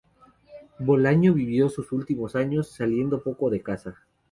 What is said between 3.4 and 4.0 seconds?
de casa.